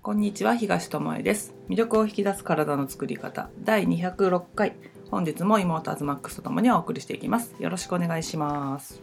[0.00, 1.54] こんにちは東智恵です。
[1.68, 4.74] 魅力を引き出す体の作り方第206回。
[5.10, 7.54] 本日も妹アズマックスとともにお送りしていきます。
[7.58, 9.02] よろしくお願いします。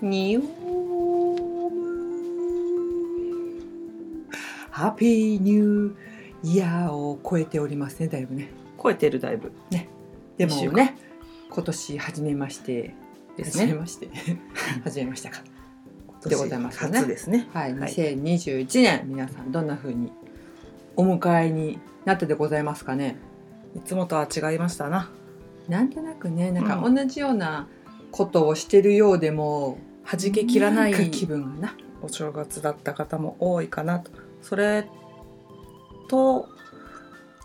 [0.00, 0.48] ニオム
[4.70, 5.96] ハッピーニュー。
[6.44, 8.50] イヤーを超えておりますねだいぶね。
[8.82, 9.52] 超えてるだいぶ。
[9.70, 9.88] ね。
[10.38, 10.96] でもね
[11.50, 12.94] 今年初めまして。
[13.36, 13.66] ですね。
[13.66, 14.08] 初めまして。
[14.84, 15.42] 初めましたか
[16.28, 16.98] でございますよね。
[16.98, 17.48] 初ですね。
[17.52, 17.90] はい、はい。
[17.92, 19.02] 2021年。
[19.06, 20.12] 皆さんどんな風に
[20.96, 23.16] お迎えになってでございますかね？
[23.76, 25.10] いつもとは違いましたな。
[25.68, 26.94] なんとなくねなんかうん。
[26.94, 27.68] 同じような
[28.10, 34.10] ことをしてるようでも、弾けきらない気分がなお正月だった方も多いかなと。
[34.42, 34.88] それ
[36.08, 36.48] と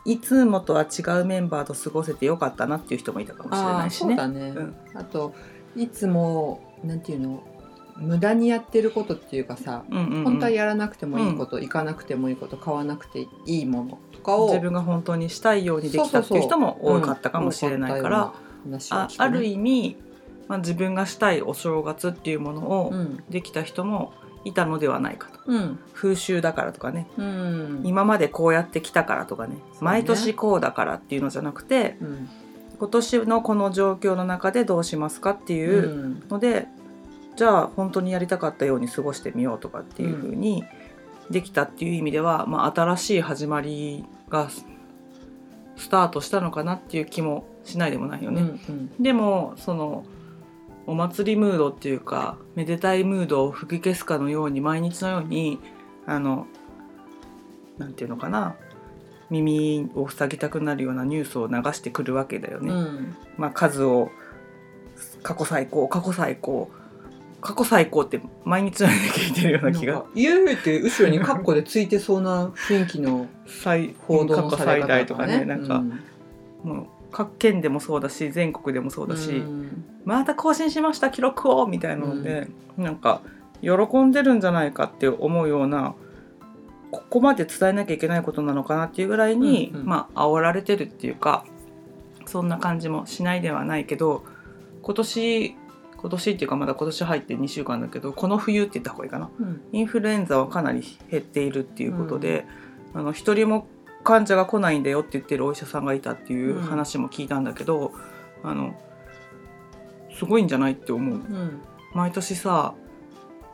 [0.05, 4.15] いつもとは違うメンバーと過ごせてよかったなっていう人もいたかもしれああないしね。
[4.15, 4.75] そうだね、うん。
[4.95, 5.33] あと
[5.75, 7.43] いつもなんていうの？
[7.97, 10.23] 無駄にやってることっていうかさ、うんうんうん。
[10.23, 18.33] 本当はやらなくてもいいこと、行かなくてもいいこと買わなくていいものとかを自分が本当にしたいようにできたっていう人も多かったかもしれないから、
[18.89, 19.97] あある意意味、
[20.47, 23.23] まあ、自分がしたいお正月っていうものをうん。
[23.29, 25.39] できた人もいたのではないかと。
[25.47, 25.79] うん。
[25.93, 27.07] 風習だからとかね。
[27.17, 27.81] うん。
[27.83, 29.55] 今までこうやってきたからとかね。
[29.55, 29.61] ね。
[29.81, 32.29] 毎年こうだからっていうのじゃなくてうん。
[32.77, 36.23] 今年のこの状況の中でどうしますかってういうん。
[36.29, 36.67] ので、
[37.35, 40.63] じゃあ本当にやりたかったように過ごしてみようとかっていう風に
[41.29, 44.65] できたっていう意味では、まあ、新しい始まりがス
[45.75, 48.41] スタートしたのかなっていう気もしないでもないよね。
[48.41, 50.05] うんでもその
[50.87, 55.59] お祭りムードっていうかめでたいムードを吹き消すかのように毎日のように
[56.05, 56.45] あの
[57.79, 58.55] なんていうのかな
[59.31, 62.71] 耳を塞ぎたくなるようなニュースを流してくるわけだよね。
[62.71, 64.11] うんまあ、数を
[65.23, 66.69] 過去最高過去最高
[67.45, 70.03] 過去最高って毎日のように聞いてるような気が。
[70.15, 75.45] 言うて後ろにカッコでついてそうな雰囲気の最報道過去のされ方最大とかね。
[75.45, 76.01] なんか、うん。
[76.63, 79.85] もう各県でもそうだし全国でもそうだし、うん。
[80.05, 82.47] また更新しました記録をみたいなので、
[82.79, 83.21] なんか
[83.61, 85.93] 喜んでるんじゃないかって思うような
[86.89, 89.85] ここまで伝えなきゃいけないことなのかなっていうぐらいに、うんうん。
[89.85, 91.45] まあ煽られてるっていうか
[92.25, 94.23] そんな感じもしないではないけど
[94.81, 95.55] 今年
[96.05, 99.31] 今年っていうかまだ今年入って2週間だけどこの冬って言った方がいいかな。
[99.39, 99.61] うん。
[99.71, 102.45] インフルエンザはかなり減っているっていうことで、
[102.93, 103.65] あの一人も
[104.03, 107.91] 患者が来ないんだよって言ってるお医者さんがいたっていう話も聞いたんだけど、
[108.43, 108.79] あの
[110.13, 111.15] すごいんじゃないって思う。
[111.15, 111.61] うん。
[111.95, 112.75] 毎年さ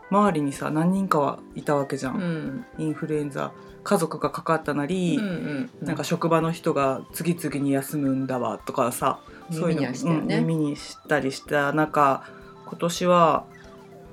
[0.09, 2.65] 周りにさ何人かはいたわけじゃん、うん。
[2.79, 9.19] インフルエンザ家族がかかったなり、うんなんか職場の人が次々に休むんだわとかさ
[9.51, 12.23] そういうの耳にはしたよねうん耳にしたりした中
[12.71, 13.45] 今年は、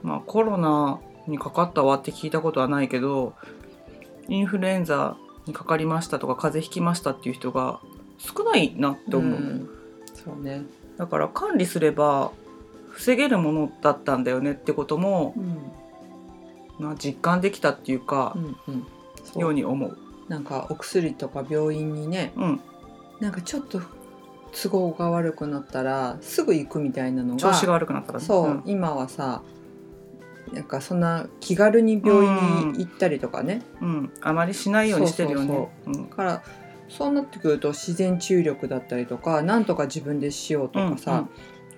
[0.02, 0.98] まあ、コロナ
[1.28, 3.34] にかかったわって聞いたことはないけど
[4.26, 7.78] インフルエンザにかかりましたとか風邪ひきましたっていう人が
[8.18, 9.68] 少ないなって思う、ん。
[10.12, 10.62] そうね。
[10.96, 12.32] だから管理すれば
[12.90, 16.84] 防げるものだったんだよねってことも、うん。
[16.84, 18.86] まあ、実感できたっていうかう、んうん。
[19.24, 19.40] そう。
[19.40, 19.96] ように思う。
[20.28, 22.60] なんかお薬とか病院にねうん、
[23.18, 23.80] なんかちょっと
[24.52, 28.24] 都合が悪くなったらすぐ行くみたいなのが調子が悪くなったらね。
[28.24, 28.62] そう、ん。
[28.66, 29.42] 今はさ
[30.52, 35.68] なんかそんな気軽に病院に行ったりとかね、うん、あまりしないようにしてるよね。
[36.10, 36.42] から
[36.88, 41.28] そうなってくると自然治癒力だったりとかなんとか自分でしようとかさ、うんうん。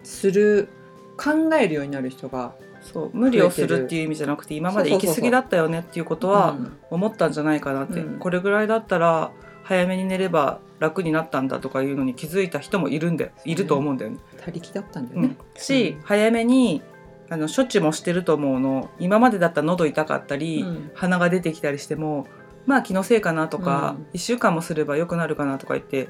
[0.04, 0.68] する
[1.16, 3.10] 考えるようになる人がそう。
[3.12, 6.76] 無理をするっていう意味じゃなくて今まで行き過ぎだったよねっていうことはうん。
[6.90, 8.18] 思ったんじゃないかなって、うん。
[8.18, 9.32] これぐらいだったら
[9.70, 14.18] 早めに寝れば楽になったんだとかいうのに気づいた人もいるんでいると思うんだよね。
[14.44, 15.36] 他力だったんだよね。
[15.38, 16.02] うん、し、うん。
[16.02, 16.82] 早めに
[17.28, 18.90] あの処置もしてると思うの。
[18.98, 20.90] 今までだったら喉痛かったり、うん。
[20.94, 22.26] 鼻が出てきたりしても
[22.66, 24.06] まあ気のせいかなとか、うん。
[24.14, 26.08] 1週間もすれば良くなるかなとか言って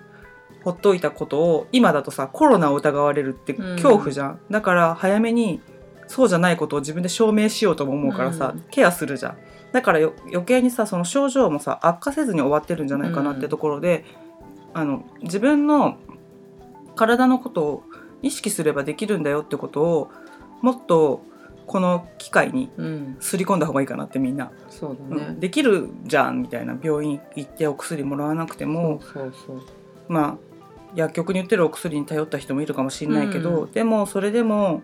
[0.64, 3.76] ほっといたことを今だとさコロナを疑われるってうん。
[3.76, 5.60] 恐怖じゃん、だから早めに
[6.06, 8.64] そうじゃないことを自分で証明しようとも思うからさ、うん。
[8.70, 9.36] ケアするじゃん
[9.72, 14.04] だからよ余計にさその症状もさ悪化せずに終わってるんじゃないかなってところで、
[14.74, 15.96] あの自分の
[16.96, 17.84] 体のことを
[18.22, 20.10] 意識すればできるんだよってことを
[20.60, 21.24] もっと
[21.66, 25.40] この機会にうん、すり込んだ方がいいかなってみんな、そうだね、うん。
[25.40, 26.76] できるじゃんみたいな。
[26.82, 29.00] 病院行ってお薬もらわなくても、
[30.08, 30.50] まあ
[30.96, 34.82] 薬局に売ってるお薬に頼った人もいるかもしれないけど、うでもそれでも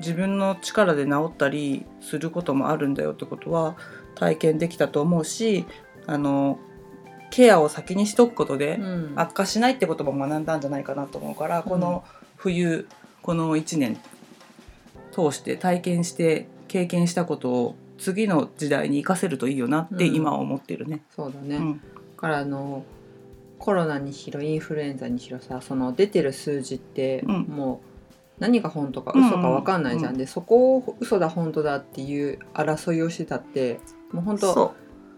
[0.00, 3.76] 自分の力で治ったりすることもあるんだよってことは
[4.14, 5.64] 体験できたと思うし
[6.06, 6.58] あの
[7.30, 9.12] ケアを先にしとくことで、うん。
[9.16, 12.04] 悪化しないってことも学んだんじゃないかなと思うから、この
[12.36, 12.88] 冬
[13.22, 13.98] この1年
[15.12, 20.14] 通して体験して経験したことを次の時代に生かせるといいよなってうん。
[20.14, 21.02] 今は思ってるね。
[21.14, 21.80] そうだね、だうん。
[22.16, 22.84] からあの
[23.58, 27.42] コロナにしろインフルエンザにしろさその出てる数字ってうん。
[27.42, 27.89] もう
[28.40, 29.28] 何が本当かうんうん。
[29.28, 33.78] 嘘か分かんないじゃん、でそこを嘘だ本当だっていう争いをしてたって
[34.10, 34.74] もう本当そ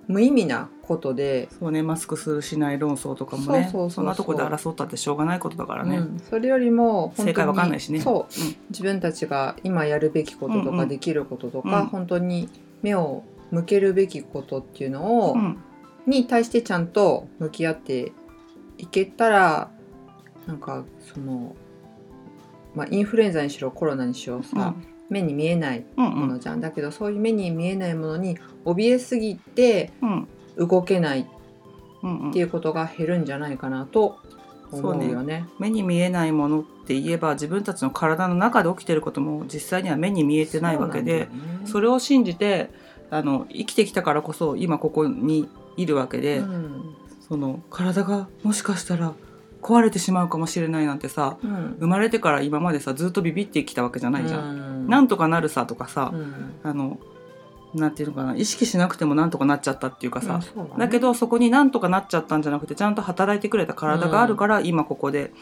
[0.08, 4.04] 無意味なことで、うそうねマスクするしない論争とかもねそうそうそうそう。
[4.04, 5.98] んなとこで争ったってしょうがないことだからね。
[5.98, 6.20] うん。
[6.28, 8.00] それよりも正解わかんないしね。
[8.00, 8.40] そう。
[8.40, 8.56] うん。
[8.70, 10.78] 自分たちが今やるべきこととうんうん。
[10.78, 11.86] かできることとか、うん。
[11.86, 12.48] 本当に
[12.82, 13.22] 目を
[13.52, 15.58] 向けるべきことっていうのを、うん。
[16.06, 18.12] に対してちゃんと向き合って
[18.76, 19.70] いけたら
[20.46, 20.84] なんか
[21.14, 21.54] その、
[22.74, 24.74] まあ、インフルエンザにしろコロナにしろさ、
[25.10, 26.14] 目に見えないうんうん。
[26.20, 30.28] ものじゃん、だけどそういう目に見えないものに怯えすぎてうん。
[30.56, 31.28] 動けない
[32.02, 32.30] うんうん。
[32.30, 34.18] っていうことが減るんじゃないかなと
[34.70, 35.46] 思うよね。
[35.58, 41.28] 目に見えないものって言えば自分たちの体の中で起きてることも実際には目に見えてないわけで
[41.64, 42.70] そ,、れれを信じて
[43.10, 46.94] あの生きてきたからこそ今ここにいるわけで、うん。
[47.20, 49.14] その体がもしかしたら
[49.62, 51.76] 壊れてしまうかもしれないなんてさうん。
[51.78, 54.86] 生まれてから今までさずっとビビってきたわけじゃないじゃん。
[54.86, 54.88] ん。
[54.88, 56.54] なんとかなるさとかさ、うん。
[56.62, 56.98] あの
[57.74, 60.70] なんていうのかな意識しなくてもなんとかなっちゃったっていうかさ、だね。
[60.76, 65.32] だけどそこになんとかなっちゃったんじゃなくてちゃんと働いてくれた体があるから、今ここで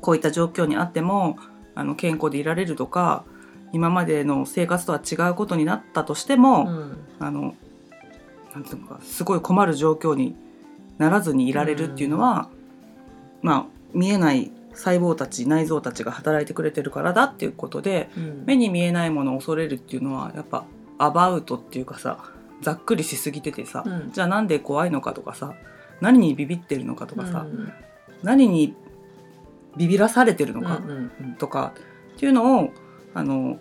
[0.00, 1.38] こういった状況にあっても
[1.74, 3.24] あの健康でいられるとか
[3.72, 6.98] 今までの生活とは違うことになったとしても、うん。
[7.18, 7.54] あの
[8.54, 10.36] なんていうのかすごい困る状況に
[10.98, 12.50] ならずにいられるっていうのは、
[13.42, 18.44] まあ見えない細胞たち内臓たちが働いてくれてるからだっていうことでうん。
[18.46, 20.64] 目に見えないものを恐れるっていうのはやっぱ
[20.98, 22.24] アバウトっていうかさ
[22.62, 24.12] ざっくりしすぎててさ、うん。
[24.12, 25.54] じゃあなんで怖いのかとかさ
[26.00, 27.72] 何にビビってるのかとかさ、うん
[28.22, 28.74] 何に
[29.76, 30.80] ビビらされてるのか
[31.38, 31.74] とか
[32.14, 32.70] っていうのを
[33.14, 33.58] あの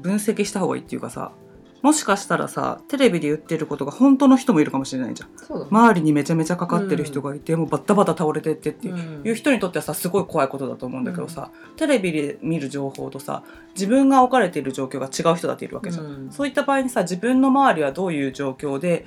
[0.00, 1.32] 分析した方がいいっていうかさ
[1.80, 5.66] もしかしたらさテレビで言ってることが本当の人もいるかもしれないじゃん。
[5.70, 8.90] 周りにめちゃめちゃかかってる人がいて、もうバッタバタ倒れてってってい
[9.30, 13.44] う,、人にとってはさすごい怖いことだと思うんだけどさ、テレビで見る情報とさ
[13.74, 16.30] 自分が置かれている状況が違う人だっているわけじゃん、うん。
[16.32, 19.04] そういった場合にさ自分の周りはどういう状況で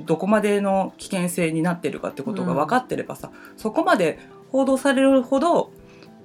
[0.00, 4.18] どこまでの危険性になってるかってことが分かってればさ、そこまで
[4.50, 5.70] 報道されるほど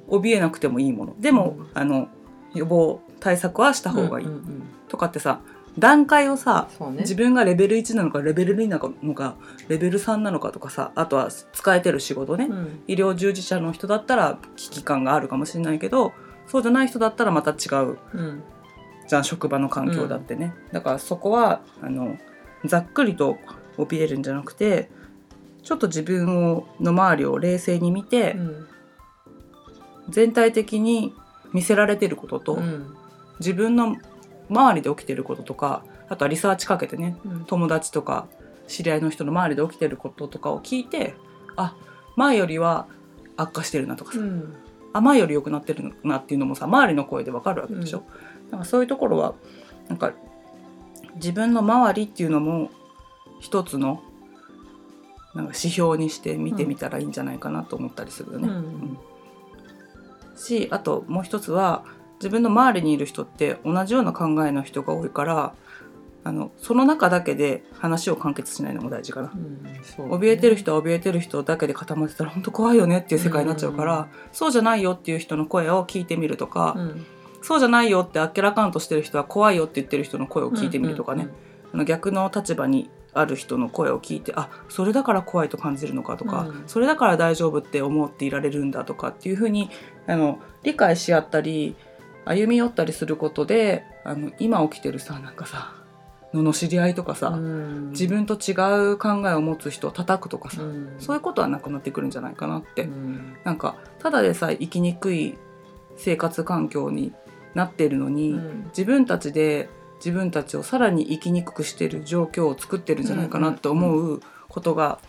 [0.09, 1.15] 怯えなくてもいいもの。
[1.19, 1.68] でも、うん。
[1.74, 2.07] あの
[2.56, 4.63] 予防対策はした方がいい、うんうんうん。
[4.88, 5.41] とかってさ
[5.79, 6.97] 段階をさね。
[7.00, 9.35] 自分がレベル1なのかレベル2なのか
[9.68, 12.79] レベル3なのかとかさあとは使えてる仕事ね、うん。
[12.88, 16.13] 医療従事者の人だったら危機感があるかもしれないけど
[16.47, 17.97] そうじゃない人だったらまた違う。
[18.13, 18.44] うん。
[19.07, 22.18] じゃん職場の環境だってね、だからそこはあの
[22.65, 23.38] ざっくりと
[23.77, 24.89] 怯えるんじゃなくて
[25.63, 28.68] ちょっと自分をの周りを冷静に見て、うん。
[30.09, 31.13] 全体的に
[31.53, 32.95] 見せられてることと、うん。
[33.39, 33.97] 自分の
[34.50, 37.46] 周りで起きてることとかあとはリサーチかけてねうん。
[37.46, 38.28] 友達とか
[38.68, 41.16] 知り合いの人の周りで起きてることとかを聞いて
[41.56, 41.76] あ
[42.16, 42.88] 前よりは
[43.36, 44.56] 悪化してるなとかさ、うん。
[44.94, 48.04] あ前より良くなってるなっていうのもさ周りの声でわかるわけでしょ、
[48.52, 49.36] なんかそういうところは
[49.90, 50.14] なんか
[51.16, 52.72] 自分の周りっていうのも
[53.40, 54.02] 一つの
[55.36, 58.48] なんか指標にして見てみたらいいんじゃないかなと思ったりするよね。
[58.48, 58.56] うん。
[58.56, 58.98] うん。
[60.36, 61.84] しあともう一つは
[62.18, 65.54] 自分の周りにいる人って同じような考えの人が多いから
[66.28, 69.31] あのその中だけで話を完結しないのも大事かな。
[69.34, 69.80] うんね。
[69.98, 74.06] 怯えてる人は怯えてる人だけで固まってたら本当怖いよねっていう世界になっちゃうから、うん。
[74.34, 77.06] そうじゃないよっていう人の声を聞いてみるとか、うん。
[77.41, 81.30] そうじゃないよってあっけらかんとしてる人は怖いよって言ってる人の声を聞いてみるとかね、
[81.74, 86.63] あの逆の立場にある人の声を聞いてあそれだから怖いと感じるのかとか、うん。
[86.68, 89.70] それだから大丈夫って思っていられるんだとかっていうふうに
[90.08, 91.77] あの理解し合ったり
[92.27, 95.74] 歩み寄ったりすることであの今起きてるさなんかさ
[96.34, 97.89] 罵り合いとかさ、うん。
[97.91, 98.51] 自分と違
[98.91, 100.96] う考えを持つ人を叩くとかさ、うん。
[101.00, 103.38] そういうことはなくなってくるんじゃないかなって、うん。
[103.43, 105.38] なんかただでさえ生きにくい
[105.96, 107.13] 生活環境に
[107.55, 108.63] なっているのに、うん。
[108.65, 115.00] 自分たちで自分たちをさらに生きにくくしてる状況を作ってるんじゃないかなって思うことが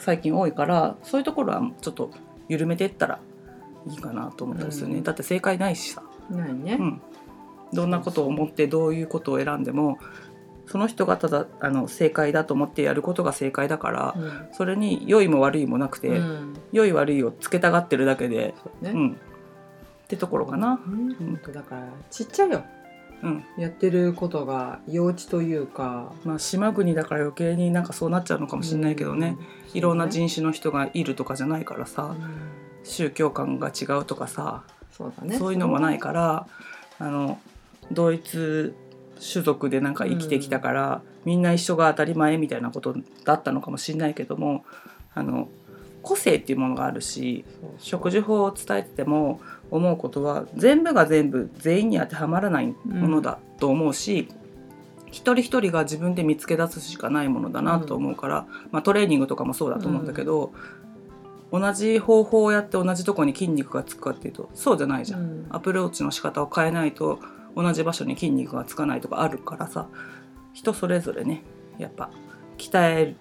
[0.00, 2.10] 最近多いからそういうところはちょっと
[2.48, 3.20] 緩めていったら
[3.86, 5.02] いいかなと思ったりするね、うん。
[5.02, 6.76] だって正解ないしさ、ないね。
[6.78, 7.02] うん、
[7.72, 9.98] どんなことを思ってどういうことを選んでも
[10.66, 14.48] その人がただあの正解だと思ってやることが正解だから、うん。
[14.52, 16.54] それに良いも悪いもなくて、うん。
[16.72, 18.90] 良い悪いをつけたがってるだけで、そうね。
[18.92, 19.14] うん、っ
[20.08, 20.80] てところかな。
[20.86, 21.14] うん。
[21.14, 22.64] 本当だからちっちゃいよ。
[23.22, 23.44] うん。
[23.58, 26.12] やってることが幼稚というか。
[26.24, 29.36] まあ、島国だから余計になんかそうなっちゃうのかもしれないけどね、
[29.74, 32.84] いろんな人種の人がいるとかじゃないからさ、うん。
[32.84, 34.64] 宗教観が違うとかさ、
[34.96, 35.36] そうだね。
[35.38, 36.46] そういうのもないから
[36.98, 37.38] あの
[37.90, 38.74] 同一
[39.20, 44.64] 種族でなんか生きてきたから、みんな一緒が当たり前みたいなことだったのかもしれないけども
[45.14, 45.48] あの
[46.02, 47.44] 個性っていうものがあるし
[47.78, 54.28] 食事法を伝えてても思うことは全部が全部全員に当てはまらないものだと思うし、
[55.08, 60.52] 一人一人が自分で見つけ出すしかないものだなと思うから、まあ、トレーニングとかもそうだと思うんだけど、
[61.52, 65.20] 同じ方法をやって同じとこに筋肉がつくかっていうとそうじゃないじゃん。
[65.20, 65.46] うん。
[65.50, 67.20] アプローチの仕方を変えないと
[67.56, 69.88] 同じ場所に筋肉がつかないとかあるからさ。
[70.52, 71.42] 人それぞれね。
[71.78, 72.10] やっぱ
[72.58, 73.16] 鍛える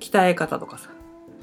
[0.00, 0.90] 鍛え方とかさ。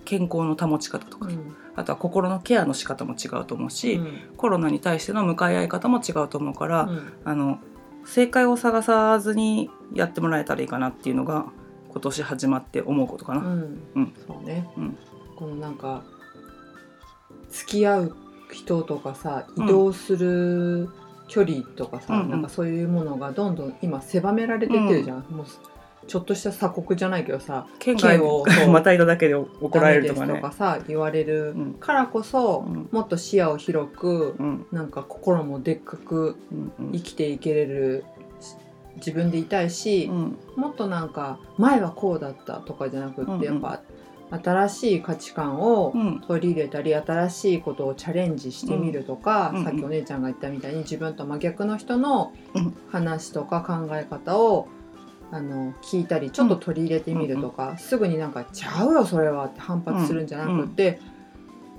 [0.05, 1.55] 健康の保ち方とか、うん。
[1.75, 4.19] あとは心のケアの仕方も違うと思うし、うん。
[4.37, 7.13] コロナに対しての向かい合い方も違うと思うから、うん。
[7.25, 7.59] あの
[8.05, 11.45] 正解を探さずにやってもらえたらいいかなっていうのが
[11.89, 13.41] 今年始まって思うことかな。
[13.41, 13.81] うん。
[13.95, 14.13] うん。
[14.27, 14.97] そうね、うん。
[15.35, 16.03] このなんか
[17.49, 18.15] 付き合う
[18.51, 20.89] 人とかさ移動する
[21.27, 22.29] 距離とかさ、うんうん。
[22.31, 25.45] なんかそういうものがどんどん今狭められてってるじゃん、もう
[26.07, 30.27] ちょっとした鎖国じゃないけどさ県外県をを またいだだけで 怒られるとかね。
[30.27, 30.57] ダメですと。
[30.57, 31.73] かさ言われるうん。
[31.75, 32.89] からこそ、うん。
[32.91, 34.65] もっと視野を広くうん。
[34.71, 36.91] なんか心もでっかくうんうん。
[36.93, 38.05] 生きていけれる
[38.39, 38.55] し
[38.95, 40.37] 自分でいたいしう、ん。
[40.55, 43.43] もっとなんか前はこうだったとかじゃなくって、うんうん。
[43.43, 43.81] やっぱ
[44.31, 46.21] 新しい価値観をうん。
[46.21, 49.63] 取り入れたり新しいことをチャレンジしてみるとか、うん。
[49.63, 52.73] さっきお姉ちゃんが言ったみたいに自分と真逆の人のうん。
[52.91, 54.67] 話とか考え方を
[55.31, 60.99] あの聞いたりちょっと取り入れてみるとか、すぐになんか「ちゃうよそれは」って反発するんじゃなくって、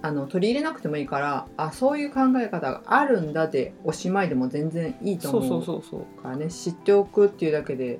[0.03, 5.83] あの取り入れなくてもいいからあそういう考え方があるんだでおしまいでも全然いいと思う。
[6.23, 6.49] からね。
[6.49, 7.99] 知っておくっていうだけで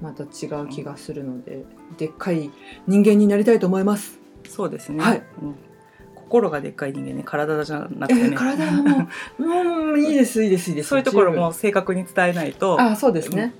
[0.00, 1.64] また違う気がするので、
[1.98, 2.50] でっかい
[2.86, 4.18] 人間になりたいと思います。
[4.48, 5.02] そうですね。
[5.02, 5.22] はい。
[5.42, 5.54] うん。
[6.14, 8.36] 心がでっかい人間ね、体じゃなくえてね。
[8.36, 10.90] ー体はもうも ういいですいいですいいです。
[10.90, 13.54] そういうところも正確に伝えないとあそうですね、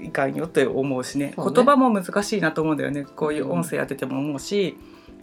[0.00, 1.32] いかんよって思うしね。
[1.36, 1.52] そうね。
[1.54, 3.04] 言葉も難しいなと思うんだよね。
[3.04, 4.76] こういう音声やってても思うし、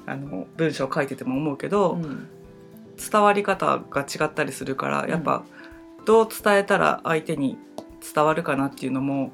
[0.05, 2.27] あの文章書いてても思うけど、うん。
[3.12, 5.43] 伝わり方が違ったりするからやっぱ
[6.05, 7.58] どう伝えたら相手に
[8.13, 9.32] 伝わるかなっていうのも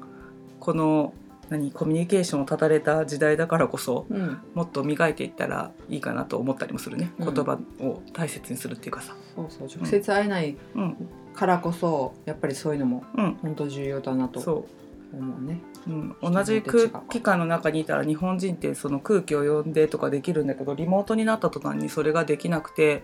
[0.60, 1.12] この
[1.48, 7.34] 何コミュニケーションを断たれた時代だからこそうん、もっと磨いていったらいいかなと思ったりもするね、うん。
[7.34, 9.16] 言葉を大切にするっていうかさ。
[9.34, 10.96] そうそう直接会えないうん
[11.34, 13.34] からこそやっぱりそういうのもうん。
[13.42, 14.66] 本当重要だなとそ
[15.12, 15.60] 思うね。
[15.88, 23.02] う、うん、同じ空気感の中にいたら日本人ってその空気を読んでとかできるんだけどリモートになった途端にそれができなくて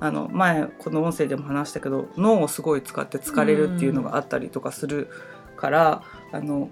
[0.00, 5.08] あの前この音声でも話したけど脳をすごい使って疲れるっていうのがあったりとかする
[5.56, 6.68] から、あの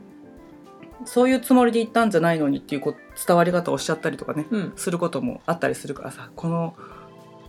[1.06, 2.94] そういうつもりで言ったんじゃないのにっていうこ
[3.26, 6.75] 伝わり方をしちゃったりとかねうん、することもあったりするからさこの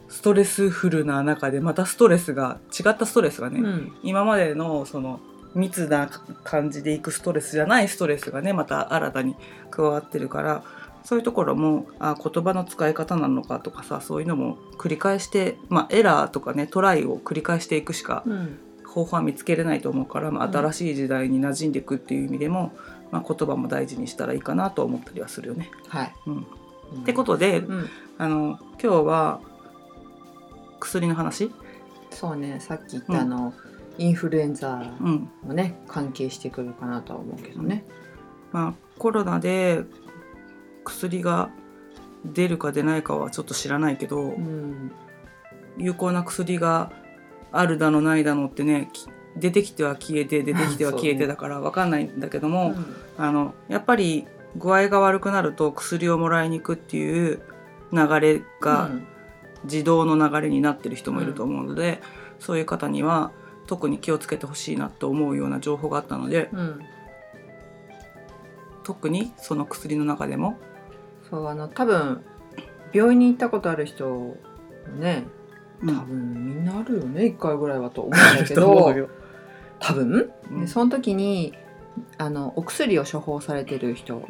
[0.09, 5.19] ストレスフルな中でまたストレスが違ったストレスがね、うん、今までのその
[5.55, 6.07] 密な
[6.43, 9.35] 感じでいくストレスじゃないストレスがねまた新たに
[9.71, 10.63] 加わってるから
[11.03, 18.57] そういうところもあ言葉の使い方なのかとかさそういうのも繰り返して、まあ、エラーとかねトライを繰り返していくしかうん、
[18.93, 22.71] 方法は見つけれないと思うから、ま新しい時代に馴染んでいくっていう意味でも、
[23.13, 25.69] まあ、言葉も大事にしたらいいかなと思ったりはするよね。
[25.87, 26.13] はい。
[26.25, 26.43] うん、っ
[27.01, 29.39] ってことで、うん、あの今日は
[30.79, 31.51] 薬の話、
[32.09, 33.53] そうねさっき言ったあの、
[33.99, 35.29] インフルエンザうん。
[35.43, 37.85] もね関係してくるかなとは思うけどね。
[38.51, 39.83] まあ、コロナで
[40.83, 41.51] 薬が
[42.25, 44.91] 出るか出ないかはちょっと知らないけど、うん、
[45.77, 46.91] 有効な薬が
[47.51, 52.85] あるだのないだのってねき出てきては消えて出てきては 消えてだから分かんないんだけども、うん。
[53.17, 57.41] あのやっぱり具合が悪くなると薬をもらいに行くっていう
[57.91, 59.07] 流れがうん。
[59.63, 62.01] 自動の流れになってる人もいると思うので、
[62.39, 63.31] そういう方には
[63.67, 66.79] 特に気をつけてほしいなと思うような情報があったのでうん、
[68.83, 70.59] 特にその薬の中でも、
[71.29, 72.23] そうあの多分
[72.91, 74.37] 病院に行ったことある人
[74.99, 75.25] ね
[75.81, 75.97] うん。
[75.97, 78.93] 多分みんなあるよね1回ぐらいはと思うんだけど
[79.83, 80.61] 多分、うん。
[80.61, 81.53] でその時に
[82.17, 84.25] あのお薬を処方されてる人。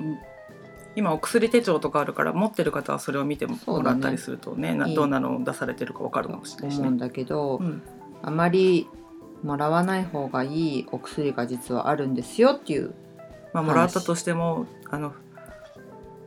[0.96, 6.82] 今お薬手帳とかあるから持ってる方はそれを見てもらったりするとねないいどんなの出されてるか分かるかもしれないしね。
[6.82, 7.82] 思うんだけど、うん。
[8.22, 8.88] あまり
[9.44, 12.94] もらわない方がいいお薬が実はあるんですよっていう
[13.54, 15.14] まあ、もらったとしてもあの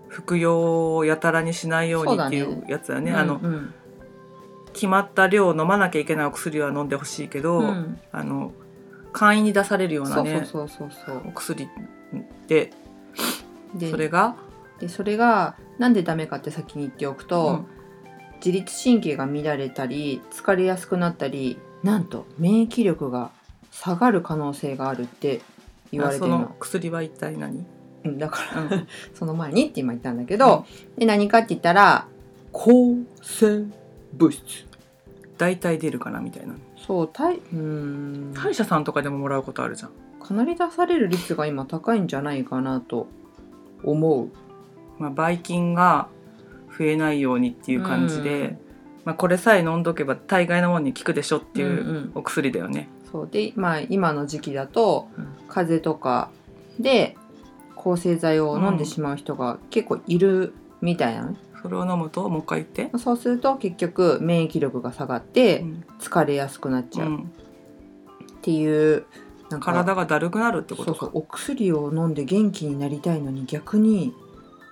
[0.08, 3.12] 服用をやたらにしないようにっていうやつだね。
[3.12, 3.52] あのうん。
[3.52, 3.74] うん
[4.72, 7.98] 決まった量飲まなきゃいけないお薬は飲んでほしいけど、うん。
[8.12, 8.52] あの
[9.16, 11.68] 簡易に出されるようなねそうそうそうそうお薬
[12.46, 12.70] で
[13.74, 14.36] でそれが、
[14.78, 17.66] でそれがなんでダメかって先に言っておくと、うん。
[18.36, 23.30] 自律神経が乱れたり疲れやすくなったりなんと免疫力が
[23.72, 25.40] 下がる可能性があるって
[25.90, 26.38] 言われてそるの。
[26.40, 27.64] の薬は一体何、
[28.04, 30.66] うんだからうん、 その前にって今言ったんだけど、
[30.98, 32.06] で何かって言ったら
[32.52, 33.64] 抗生
[34.12, 34.66] 物質。
[35.38, 38.34] 大体出るかなみたいなそうたいうーん。
[38.34, 39.90] 歯医者さんとかでももらうことあるじゃん。
[40.20, 43.08] かなり出される率が今高いんじゃないかなと
[43.82, 44.30] 思う。
[44.98, 46.08] まあ、ばい菌が
[46.76, 48.58] 増えないようにっていう感じで、うん。
[49.04, 52.88] まあ、これさえ飲んどけば大概のものに効くでしょっていんうお薬だよね。
[53.10, 53.28] そう。
[53.30, 55.28] で、まあ、今の時期だとうん。
[55.48, 56.30] 風邪とか
[56.80, 57.16] で
[57.74, 61.26] 抗生剤を飲んでしまう人が結構いるみたいな。
[61.26, 62.98] の、それを飲むともう一回言って。
[62.98, 65.84] そうすると結局免疫力が下がってうん。
[65.98, 67.08] 疲れやすくなっちゃう。
[67.08, 67.32] っうん。
[68.42, 69.04] ていう、
[69.50, 71.10] なんか体がだるくなるってことか。
[71.12, 74.14] お薬を飲んで元気になりたいのに逆に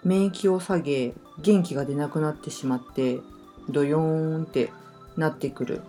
[0.04, 3.18] 免疫を下げ元気が出なくなってしまって
[3.68, 4.72] ドヨーンって
[5.16, 5.80] なってくる。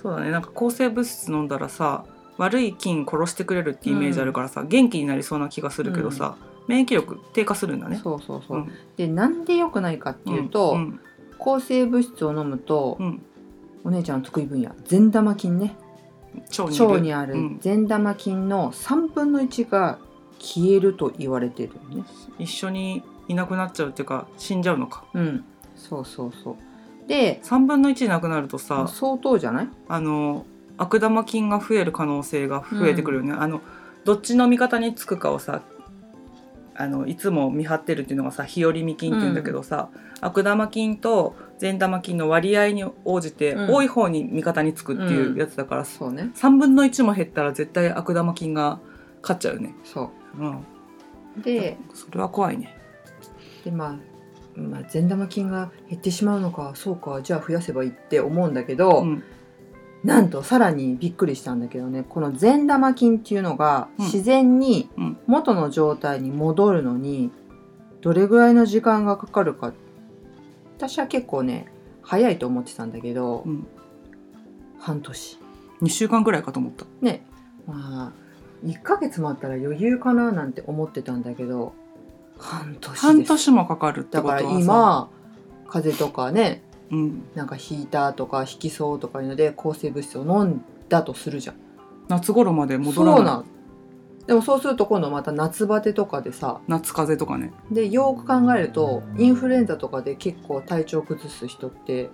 [0.00, 0.30] そうだね。
[0.30, 2.04] なんか抗生物質飲んだらさ
[2.36, 8.00] 悪い菌殺してくれるってイメージあるからさ、元気になりそうな気がするけどさ、免疫力低下するんだね。
[8.02, 8.72] そうそうそう、うん。
[8.96, 11.00] でなんで良くないかっていうと、うん
[11.36, 13.22] 抗生物質を飲むと、うん。
[13.84, 15.76] お姉ちゃんの得意分野善玉菌ね。
[16.58, 17.58] 腸に腸にあるうん。
[17.60, 19.98] 善玉菌の3分の1が
[20.38, 22.04] 消えると言われてるのね。
[22.38, 25.04] 一緒にいなくなっちゃうっていうか死んじゃうのか。
[25.12, 25.44] うん。
[25.76, 27.08] そうそうそう。
[27.08, 29.68] で3分の1なくなるとさ相当じゃない？
[29.88, 30.46] あの
[30.78, 33.60] 悪玉菌が増える可能性が増えてくるよね、あの
[34.04, 35.60] どっちの味方につくかをさ
[36.76, 39.90] あのいつも見張ってるっていうのがさ日和見菌っていうんだけどさ、
[40.20, 43.74] 悪玉菌と善玉菌の割合に応じて、うん。
[43.74, 46.30] 多い方に味方につくっていうやつだから、そうね。
[46.34, 48.80] 3分の1も減ったら絶対悪玉菌が
[49.22, 50.44] 勝っちゃうよね、そう。
[50.44, 50.60] ん、う
[51.42, 52.76] でそれは怖いね。
[53.64, 53.98] でま
[54.56, 59.24] あまあ、善玉菌が減ってしまうのかそうかじゃあ増やせばいいって思うんだけど、うん
[60.04, 62.04] なんとさらにびっくりしたんだけどね。
[62.06, 64.04] この善玉菌っていうのがうん。
[64.04, 65.16] 自然にうん。
[65.26, 67.30] 元の状態に戻るのに
[68.02, 69.72] どれぐらいの時間がかかるか。
[70.76, 71.66] 私は結構ね
[72.02, 73.66] 早いと思ってたんだけど、うん。
[74.78, 75.38] 半年。
[75.80, 76.84] 2週間ぐらいかと思った。
[77.00, 77.26] ね。
[77.66, 78.24] まあ
[78.66, 81.72] 1ヶ月もあったら余裕かななんて思ってたんだけど
[82.38, 83.02] 半年です。
[83.06, 84.64] 半年もかかるってだからことはさ。
[84.64, 85.08] 今
[85.66, 91.56] 風邪とかねうん、なんかヒーターとか引きそうとかいうので抗生物質を飲んだとするじゃん。
[92.08, 93.16] 夏頃まで戻らない。
[93.16, 93.44] そうなん
[94.26, 96.60] でもそうすると今度また夏バテとかでさ。
[96.66, 97.52] 夏風邪とかね。
[97.70, 102.10] でよく考えるとインフルエンザとかで結構体調崩す人って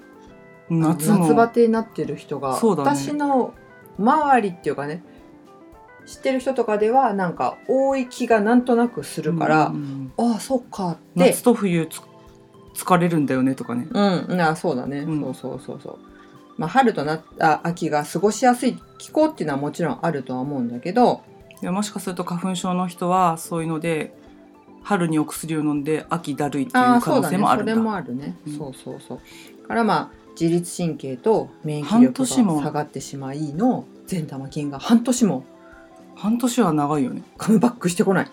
[0.69, 2.59] 夏バテになってる人が、ね。
[2.63, 3.55] 私の
[3.99, 5.03] 周りっていうかね
[6.07, 11.01] 知ってる人とかではなんか多い気がなんとなくするから、うんああそっかって。
[11.15, 12.01] 夏と冬つ
[12.75, 13.89] 疲れるんだよねとかね。
[13.91, 14.01] う
[14.37, 15.21] ん、あそうだね、うん。
[15.21, 15.99] そうそうそうそう。
[16.57, 21.23] まあ、春となった秋が過ごしやすい気候っていうのはもちろんあるとは思うんだけど、
[21.63, 24.15] いやもしかすると花粉症の人はそういうので
[24.83, 27.27] 春にお薬を飲んで秋だるいっていう可能ああそうだね。
[27.29, 27.77] それ性もあるんだ。
[27.77, 28.57] もあるね、うん。
[28.57, 29.67] そうそうそう。
[29.67, 35.45] からまあ自律神経と免疫半力が下がってしまいの善玉菌が半年も。
[36.15, 37.23] 半年は長いよね。
[37.39, 38.31] カムバックしてこない。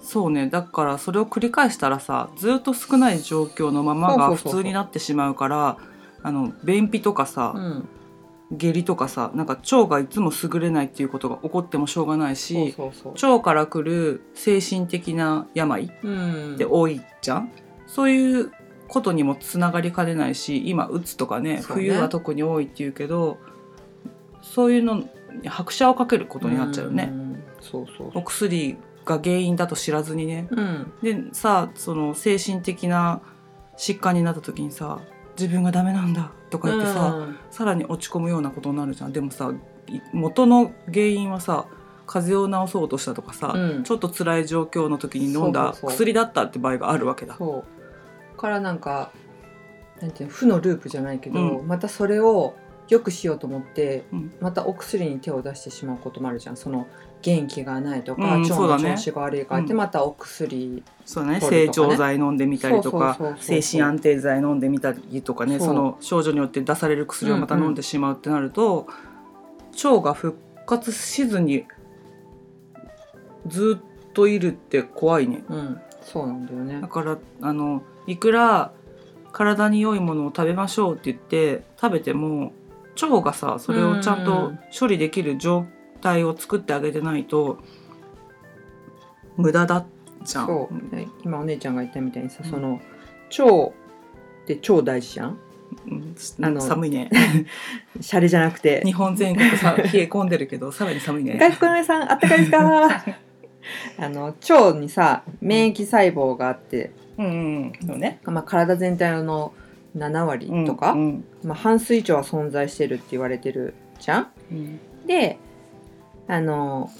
[0.00, 0.48] そうね。
[0.48, 5.78] だからそれを繰り返したらさずっと少ない状況のままが普通になってしまうから
[6.22, 7.88] あの便秘とかさ、うん、
[8.52, 12.74] 下痢とかさなんか腸がいつも優れないっていうことが起こってもしょうがないし。
[13.04, 16.54] 腸から来る精神的な病うん。
[16.54, 17.52] って多いじゃん、
[17.86, 18.52] そういう
[18.88, 21.62] ことにもつながりかねないし今うつとかねね。
[21.62, 23.38] 冬は特に多いっていうけど
[24.42, 25.04] そういうの
[25.42, 27.42] に拍車をかけることになっちゃうよね、ん。
[27.60, 28.10] そうそう。
[28.14, 28.76] お薬
[29.08, 30.48] が原因だと知らずにね。
[30.50, 33.20] うん、でさその精神的な
[33.76, 35.00] 疾患になった時にさ
[35.38, 37.38] 自分がダメなんだとか言ってさ、うん。
[37.50, 39.12] さらに落ち込むようなことになるじゃん。
[39.12, 39.52] でもさ
[39.86, 41.66] い元の原因はさ
[42.06, 43.84] 風邪を治そうとしたとかさ、うん。
[43.84, 47.36] ちょっと辛い状況の時に飲んだ薬だったって場合があるわけだ。
[47.38, 47.64] そ
[48.34, 48.36] う。
[48.36, 49.10] からなんか
[50.00, 52.54] なんていうの負のループじゃないけど、うまたそれを
[52.88, 54.32] 良くしようと思って、うん。
[54.40, 56.56] またお薬に手を出してしまうこともあるじゃん。
[56.56, 56.86] その
[57.20, 59.78] 元気がないとか、うん腸の調子が悪いからって、うん。
[59.78, 61.40] またお薬そうだね。
[61.40, 61.90] 取るとかね。
[61.90, 63.62] 成長剤飲んでみたりとかそうそうそうそう。
[63.62, 65.68] 精神安定剤飲んでみたりとかねそう。
[65.68, 68.86] その症状によって出される薬をまた飲んでしまうってなると、
[69.84, 71.64] 腸が復活しずに
[73.46, 75.44] ずっといるって怖いね。
[75.48, 75.80] うん。
[76.02, 76.80] そうなんだよね。
[76.80, 78.72] だからあのいくら
[79.32, 82.52] 体に良いものを食べましょうって言って食べても
[83.00, 85.66] 腸がさそれをちゃんと処理できる状
[86.00, 87.58] 態を作ってあげてないと
[89.36, 89.86] 無駄だ
[90.24, 90.46] じゃん。
[90.46, 90.94] そう。
[90.96, 92.50] ね今お姉ちゃんが言ったみたいにさ、うん。
[92.50, 92.80] その
[93.38, 93.72] 腸っ
[94.46, 95.38] て超大事じゃん？
[95.86, 96.14] うん。
[96.42, 97.10] あの寒いね。
[98.00, 98.82] シャレじゃなくて。
[98.84, 101.36] 日本全国さ 冷え込んでるけどさらに寒いね。
[101.38, 103.04] 外国の皆さんあったかいですか？
[104.00, 108.20] あの腸にさ免疫細胞があって、うんうんそうね。
[108.24, 109.52] まあ、体全体の
[109.96, 111.24] 7割とか、うん。
[111.44, 114.26] まあ、半数以上は存在してるって言われてるじゃん？
[114.50, 114.80] うん。
[115.06, 115.38] で
[116.28, 116.90] あの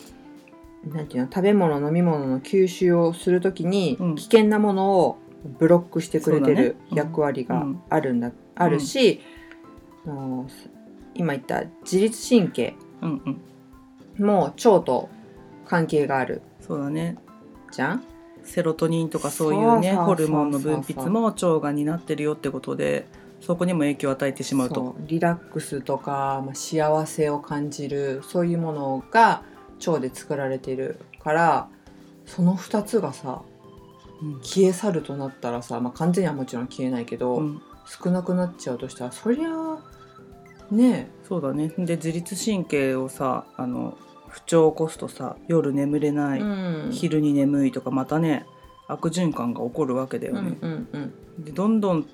[0.92, 4.14] なんていうの食べ物飲み物の吸収をするときにうん。
[4.16, 5.18] 危険なものを
[5.58, 6.76] ブロックしてくれてるそうだね。
[6.90, 6.98] うん。
[6.98, 9.20] 役割があるんだ、あるし、
[10.06, 10.48] あの
[11.14, 13.40] 今言った自律神経うん
[14.18, 14.26] うん。
[14.26, 15.08] も腸と
[15.66, 17.18] 関係があるそうだね。
[17.70, 18.02] じゃん？
[18.44, 20.04] セロトニンとかそういうねそうそうそうそう。
[20.06, 23.06] ホルモンの分泌も腸が担ってるよってことで
[23.48, 24.94] そこにも影響を与えてしまうと。
[25.06, 29.42] リラックスとか、まあ、幸せを感じるそういうものが
[29.87, 31.68] 腸で作られてるから
[32.26, 33.40] その2つがさ
[34.20, 34.40] うん。
[34.42, 37.62] 消え去るとなったらさ、まあ、完全にはもちろん消えないけど、うん。
[37.87, 39.78] 少なくなっちゃうとしたらそりゃあ
[40.70, 41.72] ねそうだね。
[41.78, 43.96] で自律神経をさあの
[44.28, 48.44] 不調を起こすとさ夜眠れなえ、い、うん、昼に眠いとかまたね
[48.88, 51.44] 悪循環が起こるわけだようんね、うんうん。
[51.44, 52.06] でどんどん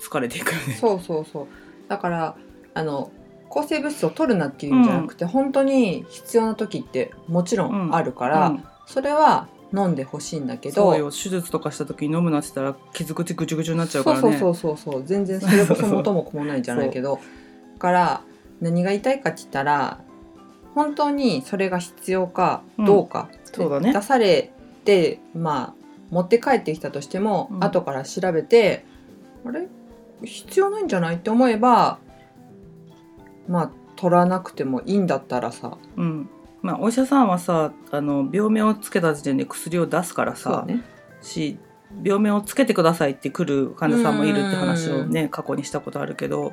[0.00, 0.74] 疲れていくよね。
[0.80, 1.46] そうそうそう。
[1.88, 2.36] だから
[2.74, 3.10] あの
[3.48, 8.64] 抗生物質を取るなっていうんじゃなくて、本当に必要な時ってもちろんあるから、うん。
[8.86, 14.22] それは飲んでほしいんだけど手術とかした時に飲むなってたら傷口ぐちゅぐちゅになっちゃうからね。
[14.22, 15.04] そうそうそうそうそう。
[15.04, 17.18] 全然それこそ元も子もないじゃないけど
[17.74, 18.20] だから
[18.60, 19.98] 何が言いかって言ったら
[20.74, 23.92] 本当にそれが必要かどうか、そうだね。
[23.92, 24.50] 出され
[24.84, 25.74] てまあ
[26.10, 27.64] 持って帰ってきたとしても、うん。
[27.64, 28.84] 後から調べて
[29.46, 29.68] あれ？
[30.24, 31.16] 必要ないんじゃない？
[31.16, 31.98] って思えば
[33.48, 35.78] まあ取らなくてもいいんだったらさ。
[35.96, 36.28] うん。
[36.62, 40.82] まあお医者さんはさあの病名をつけた時点で薬を出すからさ、ね。
[41.20, 41.58] し
[42.02, 46.52] 病名をつけてくださいって来る患者さんもいるって話をね過去にしたことあるけど。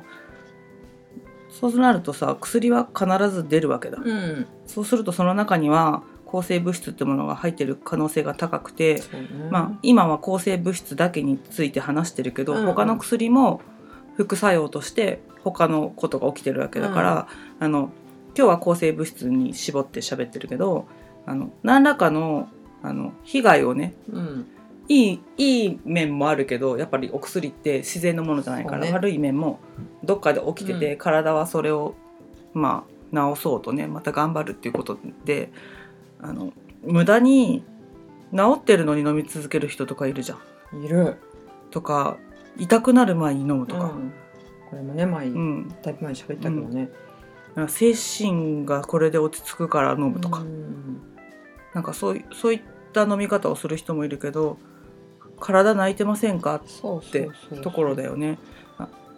[1.48, 4.46] そうなるとさ薬は必ず出るわけだ、うん。
[4.66, 9.02] そうするとその中には抗生物質ってものが入ってる可能性が高くて、ね。
[9.50, 12.66] まあ、今は抗生物質だけについて話してるけど、うんうん。
[12.66, 13.60] 他の薬も
[14.16, 17.28] 副作用として他のことが起きてるわけだから、
[17.60, 17.90] あの
[18.36, 20.86] 今日は抗生物質に絞って喋ってるけど
[21.24, 22.48] あの何らかの
[22.82, 24.46] あの被害をねうん。
[24.88, 28.92] いいいい面もあるけどやっぱりお薬って自然のものじゃないから、ね。
[28.92, 29.58] 悪い面も
[30.04, 31.94] どっかで起きてて、体はそれを
[32.54, 35.50] まあ治そうとねまた頑張るっていうことで
[36.20, 36.52] あの
[36.82, 37.64] 無駄に
[38.34, 40.36] 治ってるのに飲み続ける人とかいるじゃ
[40.72, 40.84] ん。
[40.84, 41.16] いる。
[41.70, 42.16] とか
[42.56, 44.12] 痛くなる前に飲むとか、うん。
[44.70, 45.68] これもね前、うん。
[45.82, 46.90] だいぶ前に喋ったけどね、
[47.54, 51.00] なんか精神がこれで落ち着くから飲むとか、うん。
[51.74, 54.58] なんかそういそういった飲み方をする人もいるけど
[55.38, 56.62] 体泣いてませんか？
[56.64, 57.60] そうってそうそう。
[57.60, 58.38] ところだよね。
[58.64, 58.65] あ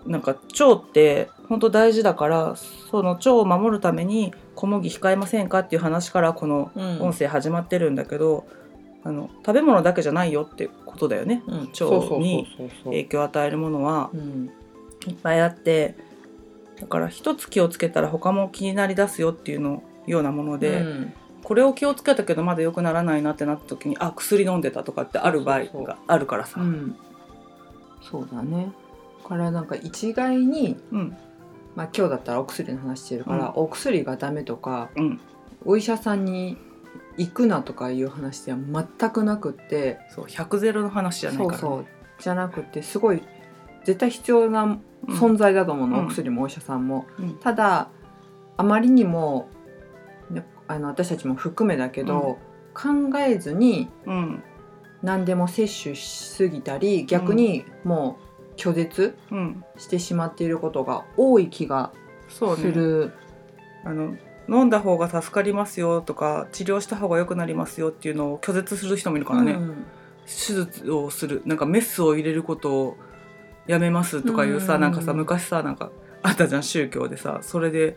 [0.09, 7.03] なんか腸って本当大事だからその腸を守るために小麦控えませんかっていう話からこのうん。
[7.03, 8.47] 音声始まってるんだけど、
[9.05, 11.43] あの食べ物だけじゃないよってことだよね。
[11.47, 11.59] うん。
[11.69, 12.47] 腸に
[12.85, 14.11] 影響を与えるものは。
[14.13, 14.51] うん。
[15.07, 15.95] いっぱいあって
[16.81, 21.13] だから一つ気をつけたら他も気になりだすよっていうのようなもので、うん。
[21.45, 26.61] これを気をつけたけどまだ良くならないなってなった時にあ薬飲んでたとかってある場合があるからさ。
[26.61, 26.97] うん。
[28.01, 28.73] そうだね
[29.27, 31.17] からなんか一概に、うん。
[31.75, 35.21] まあ、今日だったらお薬の話してるから、お薬がダメとかうん。
[35.65, 36.57] お医者さんに
[37.17, 41.87] 行くなとかいう話では全くなくってそう100ゼロの話じゃないから、ね、そうそう。
[42.21, 43.23] じゃなくてすごい
[43.85, 44.83] 絶対必要なうん。
[45.07, 46.07] 存在だと思うの、うん。
[46.07, 47.07] お薬もお医者さんも。
[47.19, 47.39] うん。
[47.39, 47.91] ただ
[48.57, 49.49] あまりにも、
[50.31, 52.39] ね、あの私たちも含めだけど、
[52.75, 54.43] 考えずにうん。
[55.03, 58.28] 何でも摂取しすぎたり逆にもう
[58.59, 59.65] 拒絶うん。
[59.79, 61.93] してしまっていることが多い気が
[62.29, 62.63] そうね。
[62.63, 63.13] する。
[63.85, 64.17] あの
[64.51, 69.87] 飲んだ方が助かりますよとか治療した方が良くなりますよっていうのを拒絶する人もいるからね、うん。
[70.27, 71.43] 手術をする。
[71.47, 72.97] なんかメスを入れることを
[73.67, 74.81] やめますとかいうさ、うん。
[74.81, 75.91] なんかさ昔さなんか
[76.23, 77.39] あったじゃん宗教でさ。
[77.43, 77.97] それで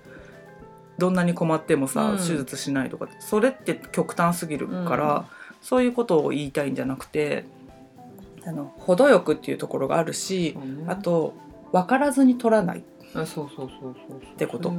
[0.97, 2.17] どんなに困ってもさ、うん。
[2.17, 3.07] 手術しないとか。
[3.19, 5.23] それって極端すぎるから、うん。
[5.61, 7.45] そういうことを言いたいんじゃなくて
[8.45, 11.33] あの程よくっていうところがあるし、そうねあと
[11.71, 12.83] 分からずに取らない。
[13.13, 14.37] あそうそうそうそう。
[14.37, 14.71] てこと。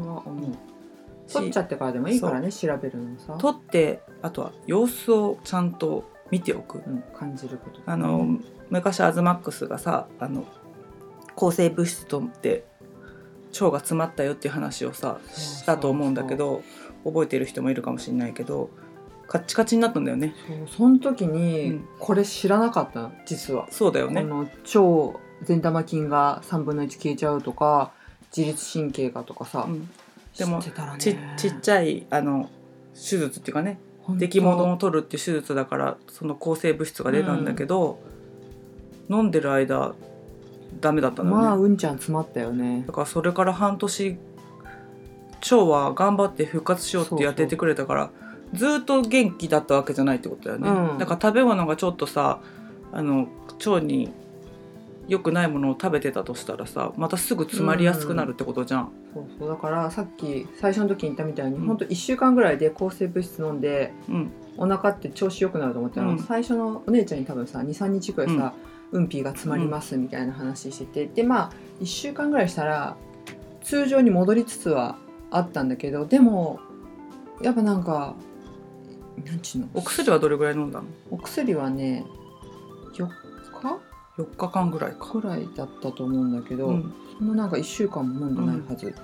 [1.33, 6.83] 取っちゃってからでもいいからね調べるのさ、取ってあとは様子をちゃんと見ておく。
[6.87, 8.39] うん、感じることあの
[8.71, 10.45] 昔アズマックスがさあの
[11.35, 12.65] 抗生物質とって
[13.53, 16.63] 腸が詰まったよっていう話をさしたと思うんだけど
[17.05, 18.71] 覚えてる人もいるかもしれないけど
[19.33, 20.35] カッチカチになったんだよね。
[20.47, 21.89] そうその時に、うん。
[21.99, 24.21] これ知らなかったの実は、そうだよね。
[24.21, 27.93] この腸善玉菌が3分の1消えちゃうとか
[28.37, 29.89] 自律神経がとかさ、うん。
[30.37, 30.99] でも知ってたらね。
[30.99, 32.51] ちちっちゃいあの
[32.93, 38.01] 手術っていうかね出来物を取るっていう手術だからその抗生物質が出たんだけど、
[39.09, 39.95] 飲んでる間
[40.83, 42.85] ダメだったんだよね、まあうんちゃん詰まったよね。
[42.87, 44.19] だからそれから半年
[45.41, 48.11] 腸は頑張って復活しようってやっててくれたから
[48.53, 50.99] ずっと元気だったわけじゃないってことだよね、うん。
[50.99, 52.41] だから食べ物がちょっとさ
[52.93, 53.29] あの
[53.65, 54.13] 腸に
[55.09, 59.49] 良くないものを食べてたとしたらさまたすぐ詰まりやすくなるってことじゃん、そうそう。
[59.49, 61.67] だからさっき最初の時に言ったみたいに、うん。
[61.67, 64.31] ほんと1週間ぐらいで抗生物質飲んでうん。
[64.59, 66.19] お腹って調子良くなると思ったら、うん。
[66.19, 68.53] 最初のお姉ちゃんに多分さ23日くらいさ、
[68.93, 72.97] うん、ピーが詰まりますみたいな話してて、でまあ1週間ぐらいしたら
[73.63, 74.99] 通常に戻りつつは
[75.31, 76.61] あったんだけどでも
[77.41, 78.15] やっぱなんか
[79.25, 79.69] なんちゅうの？
[79.75, 80.87] お薬はどれぐらい飲んだの？
[81.11, 82.05] お薬はね
[82.95, 83.13] 4日
[84.19, 86.95] ？4日間ぐらいか、くらいだったと思うんだけど、うん。
[87.19, 88.95] そんななんか1週間も飲んでないはず。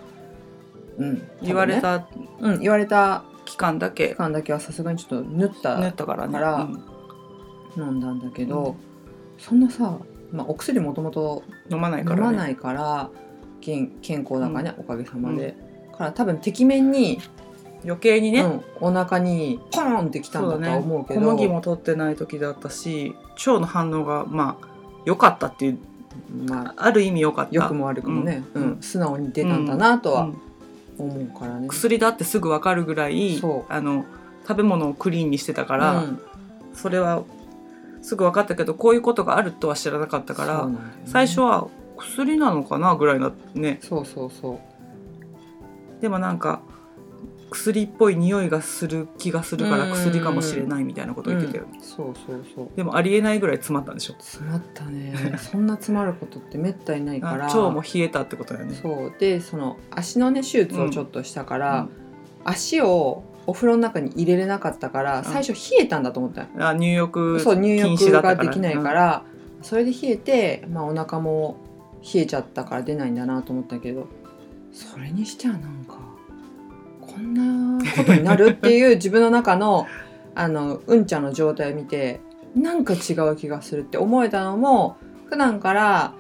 [0.98, 2.06] うん、言われた
[2.40, 4.08] うん、言われた期間だけ。
[4.08, 6.54] 期間だけはさすがにちょっと縫った縫ったからねから
[7.76, 7.82] うん。
[7.82, 8.76] 飲んだんだけど、
[9.38, 9.98] そんなさ、
[10.32, 13.10] まあ、お薬もともと飲まないから、ね、飲まないから。
[13.60, 15.56] 健健康だからね、おかげさまで、
[15.96, 17.18] から多分てきめんに、
[17.84, 21.20] 余計にね、うん、お腹にポーンってきたんだとは思うけど。
[21.20, 23.14] 小麦も取ってない時だったし
[23.46, 24.68] 腸の反応がまあ
[25.04, 25.78] 良かったっていう
[26.48, 27.54] まあある意味良かった。
[27.54, 28.68] 良くも悪くもね、ううん。
[28.78, 28.82] ん。
[28.82, 30.40] 素直に出たんだなとはうん。
[30.98, 31.68] 思うからね。
[31.68, 34.04] 薬だってすぐ分かるぐらいあの
[34.46, 36.20] 食べ物をクリーンにしてたから、うん。
[36.74, 37.22] それは
[38.02, 40.76] すぐ分かったけどこういうことがあるとは知らなかったから、ね。
[41.04, 43.78] 最初は薬なのかなぐらいなね。
[43.82, 46.00] そうそうそう。
[46.02, 46.60] でもなんか
[47.50, 49.90] 薬っぽい匂いがする気がするからうん。
[49.92, 51.80] 薬かもしれないみたいなこと言ってたよね、うん。
[51.82, 52.68] そうそうそう。
[52.76, 54.14] でもありえないぐらい詰まったんでしょ？
[54.18, 55.14] 詰まったね。
[55.38, 57.46] そんな詰まることってめったにないから。
[57.46, 58.74] 腸も冷えたってことだよね。
[58.74, 59.14] そう。
[59.18, 61.90] でその足のね手術をちょっとしたから、うん。
[62.44, 69.24] 足をお風呂の中に入れれなかったから最初冷えたんだと思ったよ、あ入浴そう入浴ができないから、
[69.62, 71.56] それで冷えて、まあ、お腹も
[72.02, 74.06] 冷えちゃったから出ないんだなと思ったけど
[74.72, 76.00] それにしてはなんかこ
[77.18, 79.86] んなことになるっていう自分の中の
[80.34, 82.20] あのうんちゃんの状態を見て
[82.54, 84.96] なんか違う気がするって思えたのも
[85.28, 86.14] 普段から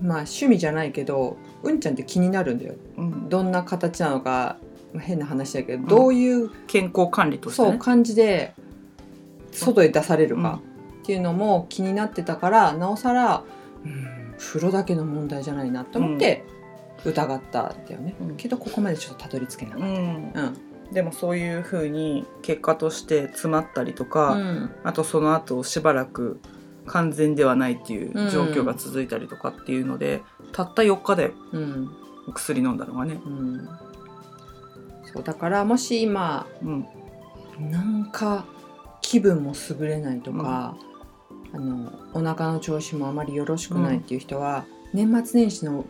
[0.00, 2.74] まあ趣味じゃないけどうんちゃんって気になるんだよ。
[2.96, 3.28] うん。
[3.28, 4.56] どんな形なのか
[4.92, 5.86] まあ変な話だけど、ん。
[5.86, 7.68] どういう健康管理としてね。
[7.70, 8.54] そう感じで
[9.50, 10.60] 外へ出されるか
[11.02, 13.44] っていうのも気になってたからなおさら、
[13.84, 16.44] うん、風呂だけの問題じゃないなと思って
[17.04, 18.36] 疑ったんだよね、うん。
[18.36, 19.86] けどここまでちょっとたどり着けなかった。
[19.86, 19.94] うん。
[19.96, 20.92] うん。
[20.92, 24.70] でもそういうふうに結果として詰まったりとか、うん。
[24.84, 26.40] あとその後しばらく
[26.86, 31.90] 完全ではないっていう状況が続いたりとかっていうので、たった4日でうん。
[32.26, 33.68] お薬飲んだのがね、うん。
[35.12, 36.86] そうだからもし今うん。
[37.70, 38.46] なんか
[39.00, 40.76] 気分も優れないとか、
[41.52, 45.84] あのお腹の調子もあまりよろしくないっていう人は、年末年始の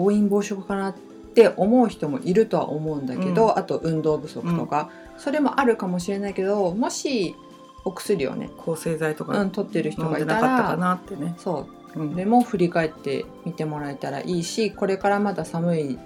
[0.00, 0.94] 暴飲暴食かなっ
[1.34, 3.58] て思う人もいるとは思うんだけど、うん。
[3.58, 7.36] あと運動不足とか、それもあるかもしれないけどもし
[7.84, 12.00] お薬をね、抗生剤とかうん、取ってる人がいたでなかったからなってね、そう。
[12.00, 12.10] うん。
[12.12, 15.98] それも振り返ってみてもらえたらいいしこれからまだ寒い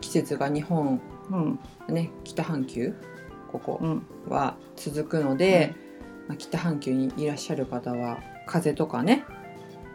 [0.00, 1.58] 季節が日本うん。
[1.88, 2.94] ね北半球
[3.50, 4.02] ここうん。
[4.28, 5.74] は続くので、
[6.28, 9.24] まあ、北半球にいらっしゃる方は風邪とかね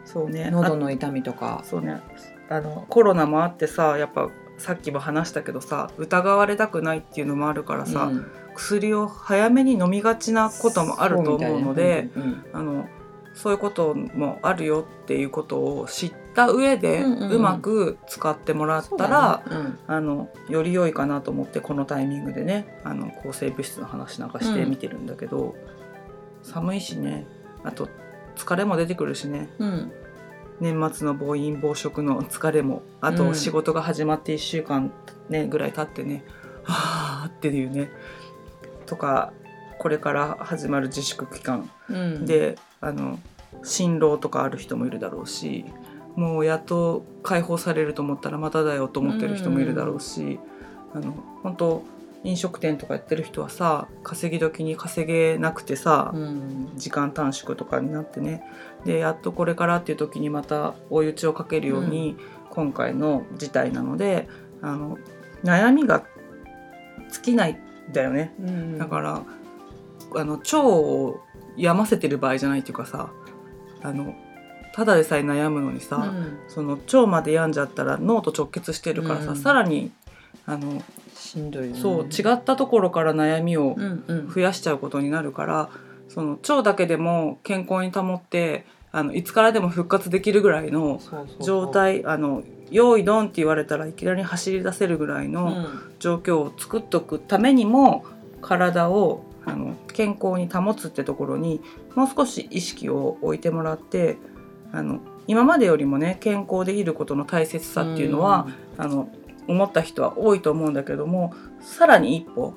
[0.04, 0.50] そうね。
[0.50, 2.00] 喉の痛みとかあそうね
[2.48, 8.26] あのコロナもあってさやっぱさっきも話したけどさ疑われたくないっていうのもあるからさ、うん。
[8.54, 12.88] 薬を早めに飲みがちなこともあると思うのでそうあの
[13.34, 17.32] そういうこともあるよっていうことを知った上で、うんうんうん。
[17.32, 19.74] うまく使ってもらったら、だね。
[19.86, 25.54] あのより良いかなと思ってこのタイミングでねあの抗生物質の話なんかして見てるんだけど、
[26.42, 27.26] 寒いしね。
[27.62, 27.90] あと
[28.36, 29.50] 疲れも出てくるしね。
[29.58, 29.92] うんうん
[30.60, 33.16] 年末の暴飲暴食の疲れもあうん。
[33.16, 34.92] と仕事が始まって1週間、
[35.28, 36.24] ね、ぐらい経ってね
[36.62, 37.90] はあっていうね。
[38.86, 39.32] とか
[39.78, 41.70] これから始まる自粛期間。
[41.88, 42.26] うん。
[42.26, 43.18] であの
[43.62, 45.64] 辛労とかある人もいるだろうし
[46.14, 50.38] もうやっと解放されると思ったらまただよと思ってる人もいるだろうし、
[50.94, 51.82] あの本当
[52.24, 56.72] 飲食店とかやってる人はさ稼ぎ時に稼げなくてさ、うん。
[56.74, 58.42] 時間短縮とかになってね
[58.86, 62.16] でやっとこれからっていう時にまた追い打ちをかけるように、
[62.50, 64.28] 今回の事態なので
[64.62, 64.96] あの
[65.44, 66.04] 悩みが
[67.12, 68.34] 尽きないんだよね。
[68.40, 68.78] うん。
[68.78, 69.22] だから
[70.14, 71.20] あの腸を
[71.56, 73.10] 病ませてる場合じゃないっていうかさ
[73.82, 74.14] あの
[74.74, 76.38] ただでさえ悩むのにさ、うん。
[76.48, 79.36] その腸まで病んじゃったら脳と直結してるからさ、うん。
[79.36, 79.90] さらに
[80.46, 80.82] あの
[81.14, 81.80] しんどいよね。
[81.80, 84.30] そう違ったところから悩みをうんうん。
[84.30, 85.68] 増やしちゃうことになるから
[86.08, 91.00] その腸だけでも健康に保ってあのいつからでも復活できるぐらいの
[91.42, 95.66] 状態あの用意ドンって言われたらいきなり走り出せるぐらいうのん。
[95.98, 98.04] 状況を作っとくためにも
[98.40, 101.60] 体をあの健康に保つってところに
[101.94, 104.18] もう少し意識を置いてもらって
[104.72, 108.46] あの今までよりもね健康でいることの大切さっていうのは、
[108.78, 109.08] あの
[109.48, 112.54] 思った人は多いと思うんだけどもさらに一歩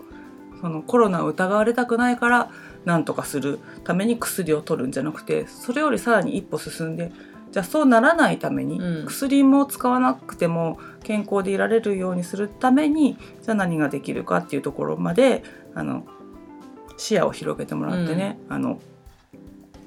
[0.62, 2.52] そのコロナを疑われたくないから
[2.86, 7.12] 何とかするために薬を取るんじゃなくてそれよりさらに一歩進んで
[7.52, 9.06] じゃあそうならないために、うん。
[9.08, 16.06] 薬も使わなくても健康でいられるようにするためにじゃあ何ができるかっていうところまであの
[16.98, 18.80] 視野を広げてもらってね、あの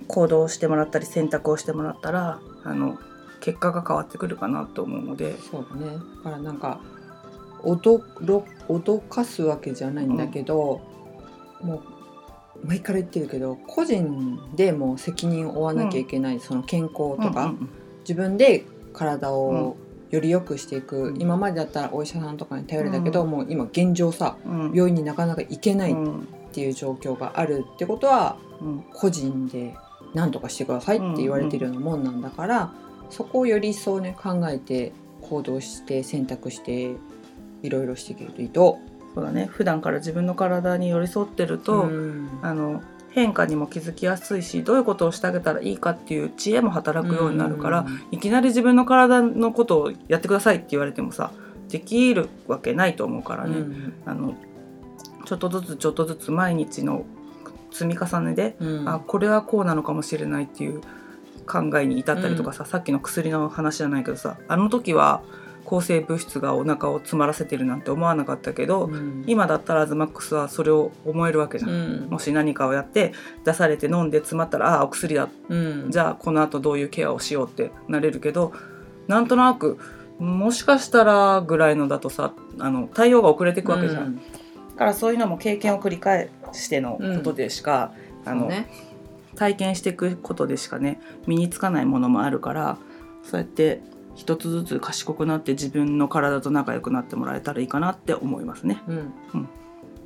[0.08, 2.98] 行動してもらったり選択をしてもらったらあの
[3.40, 5.38] 結果が変わってくるかなと思うので。
[5.38, 5.98] そうだね。
[6.24, 6.80] だからなんか
[7.62, 10.80] 脅ろ脅かすわけじゃないんだけど、
[11.60, 11.82] もう
[12.64, 17.54] 前から言ってるけど個人でもう責任を負わなきゃいけない、その健康とか、
[18.00, 19.76] 自分で体を
[20.10, 21.20] より良くしていく、うん。
[21.20, 23.30] 今までだったらお医者さんとかに頼れたけど、うん。
[23.30, 24.72] もう今現状さうん。
[24.72, 26.28] 病院になかなか行けないっうん。
[26.52, 28.84] ていう状況があるってことはうん。
[28.92, 29.74] 個人で
[30.12, 32.74] 何とかしてくださいって言われてるようなもんなんだから、
[33.08, 36.94] そこをより一層ね考えて行動して選択して
[37.62, 38.78] いろいろしていけるといいと。
[39.14, 39.48] そうだね。
[39.50, 42.28] 普段から自分の体に寄り添ってると、うん。
[42.42, 51.30] あの変化にも気づきやすいしどういうことをしてあげたらいいかっていう知恵も働くようになるから、いきなり自分の体のことをやってくださいって言われてもさ
[51.68, 54.34] できるわけないと思うからね、うんあの
[55.24, 57.04] ちょっとずつちょっとずつ毎日の
[57.70, 58.88] 積み重ねで、うん。
[58.88, 60.80] あこれはこうなのかもしれないっていう
[61.46, 65.22] 考えに至ったりとかさ、さっきの薬の話じゃないけどさあの時は
[65.72, 69.24] 抗生物質がお腹を詰まらせてるなんて思わなかったけど、うん。
[69.26, 71.70] 今だったらアズマックスはそれを思えるわけじゃん。
[71.70, 72.08] うん。
[72.10, 73.14] もし何かをやって
[73.46, 75.30] 出されて飲んで詰まったらああお薬だ。
[75.48, 75.86] うん。
[75.88, 78.52] じゃあこのあとどういうケアをしようってなれるけど
[79.06, 79.78] なんとなく
[80.18, 84.02] もしかしたらぐらいのだとさあの対応が遅れていくわけじゃん。
[84.02, 84.16] うん。
[84.16, 84.22] だ
[84.76, 87.94] からそういうのも経験を繰り返してのことでしか、
[88.26, 88.68] あのね。
[89.36, 92.76] 体験していくことでしかね身につかないものもあるから
[93.22, 93.80] そうやって
[94.14, 98.82] 一つずつ賢くなって自分の体と仲良くなってもらえたらいいかなって思いますね。
[98.86, 99.12] うん。
[99.34, 99.48] うん。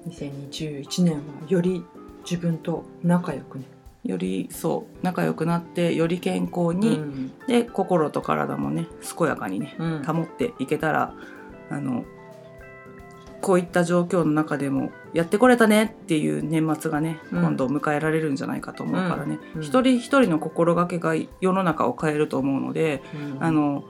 [0.08, 1.84] 2021年はより
[2.28, 3.64] 自分と仲良くね。
[4.04, 7.32] よりそう仲良くなってより健康に、うん。
[7.48, 10.04] で心と体もね健やかにねうん。
[10.04, 11.14] 保っていけたら
[11.70, 12.04] あの
[13.40, 17.42] こういった状況の中でもやってこれたねっていう年末がね、うん。
[17.42, 19.62] 今度迎えられるんじゃないかと思うからね、うん。
[19.62, 23.44] 一人一人の心がけが世の中を変えると思うので、うん。
[23.44, 23.84] あの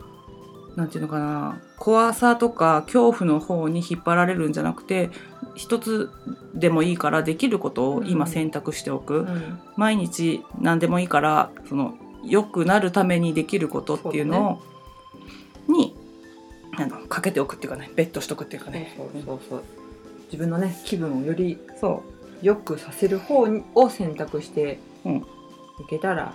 [0.76, 1.58] なんていうのかな。
[1.78, 5.10] 怖さとか恐怖の方に引っ張られるんじゃなくて
[5.54, 6.10] 一つ
[6.54, 9.58] でもいいからできることを今選択しておく、うん。
[9.76, 14.60] 毎日何でもいいからその良くなるためにできることっていうの
[15.68, 15.96] をに
[16.76, 17.90] あのかけておくっていうかね。
[17.96, 18.94] ベットしとくっていうかね。
[18.96, 19.62] そうそうそう
[20.26, 22.02] 自分のね気分をよりそ
[22.42, 25.16] 良くさせる方にを選択してうん。
[25.16, 26.34] いけたら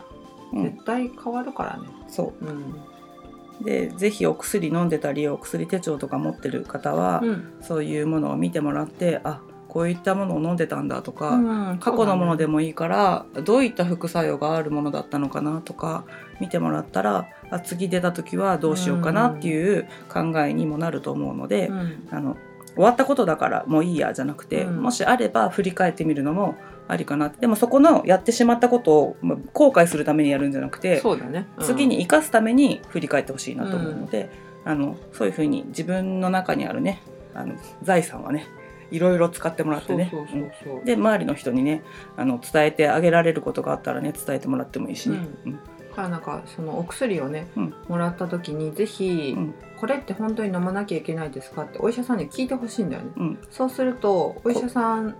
[0.54, 1.88] う、うん、絶対変わるからね。
[2.08, 2.46] そう。
[2.46, 2.48] ん。
[2.48, 2.52] う
[3.64, 7.54] でぜひお薬飲んでたりお薬手帳とか持ってる方は、うん。
[7.62, 16.04] そういうものを見てもらってあこういったものを飲んでたんだとか、うん過去のものでももいいから、どういった副作用があるものだったのかなとか
[16.42, 22.08] 見てもらったらあ次出た時はどうしようかなっていう考えにもなると思うので、うん。
[22.12, 22.36] あの
[22.76, 24.82] 終わったことだからもういいやじゃなくて、うん。
[24.82, 26.56] もしあれば振り返ってみるのも
[26.92, 31.48] ありかなでもそこのやってしまったことをまあ後悔するためにやるんじゃなくて、そうだね。
[31.58, 34.30] うん次に生かすために振り返ってほしいなと思うので、
[34.66, 37.02] あのそういうふうに自分の中にあるね
[37.34, 38.46] あの財産はね
[38.92, 40.10] いろいろ使ってもらってね。
[40.12, 40.86] そうそうそうそう。
[40.86, 41.82] で周りの人にね
[42.18, 45.20] あの伝えてあげられることがあったらね伝えてもらってもいいしね。
[45.46, 45.60] うん
[45.92, 53.10] だからなんかそのお薬をね、うんもらった時にぜひ、うんこれって本当に飲まなきゃいけないですかってお医者さんに聞いてほしいんだよね。
[53.18, 55.16] うんそうするとお医者さん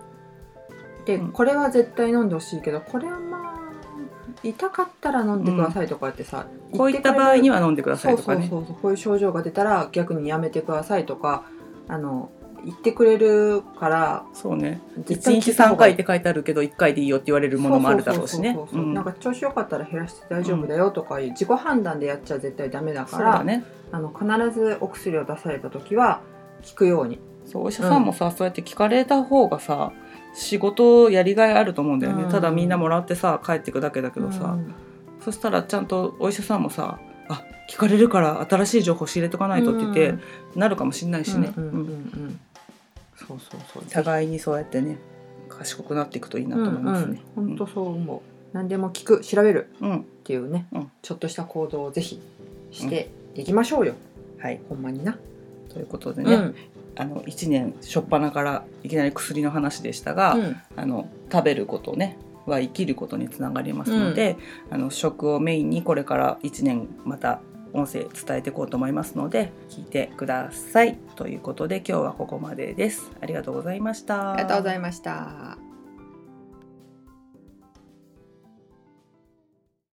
[1.04, 3.42] でうんこれは絶対飲んでほしいけどこれはまあ
[4.42, 6.46] 痛かったら飲んでくださいとかってさ、
[6.76, 8.40] こういった場合にはは飲んでくださいとかね。
[8.42, 11.44] そうそうそうそうこういう症状が出たら逆にやめてくださいとか
[11.86, 12.30] あの
[12.64, 14.80] 言ってくれるからそうね。
[15.04, 18.54] 絶対1日3回って書いてあるけど1回でいいよって言われるものもあるだろうしね。
[18.54, 23.64] そうそうそうなんか調子よかったら減らして大丈夫だよとかいう自己判断でやっちゃ絶対ダメだからそうだね。
[23.92, 26.20] あの必ずお薬を出された時は
[26.68, 29.92] 効くようにそうお医者さんもさ、そうやって聞かれた方がさ
[30.34, 32.30] 仕事やりがいあると思うんだよね、うん。
[32.30, 34.74] ただみんなもらってさ帰ってくだけだけどさ、うん。
[35.20, 40.14] そしたらちゃんとお医者さんもさあ聞かれるから新しい情報仕入れとかないとって言って、
[40.58, 41.52] なるかもしれないしね。
[41.56, 41.86] うんうんうんうん。
[41.86, 42.40] うん。
[43.16, 43.84] そうそうそう。
[43.88, 44.98] 互いにそうやってね
[45.48, 47.22] 賢くなっていくといいなと思いますね。
[47.36, 48.20] うんうん、本当そう思う、
[48.52, 49.68] 何でも聞く調べる。
[49.80, 50.90] うん、っていうね、うん。
[51.02, 52.20] ちょっとした行動をぜひ
[52.70, 53.94] していきましょうよ、
[54.38, 55.16] はいほんまにな、
[55.72, 56.54] ということでね、うん
[56.96, 60.56] あの1年初っ端からいきなり薬の話でしたが、うん。
[60.76, 64.36] あの食べることねは生きることにつながりますので、
[64.70, 67.40] あの食をメインにこれから1年また
[67.72, 70.98] 音声伝えていこうと思いますので聞いてください。
[71.16, 73.10] ということで今日はここまでです。
[73.20, 74.32] ありがとうございました。
[74.32, 75.61] ありがとうございました。